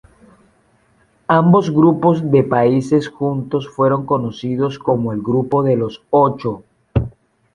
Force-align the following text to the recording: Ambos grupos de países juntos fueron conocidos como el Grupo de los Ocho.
Ambos 1.39 1.65
grupos 1.79 2.17
de 2.33 2.41
países 2.55 3.03
juntos 3.07 3.69
fueron 3.69 4.07
conocidos 4.07 4.79
como 4.79 5.13
el 5.13 5.21
Grupo 5.21 5.61
de 5.61 5.75
los 5.75 6.01
Ocho. 6.09 6.63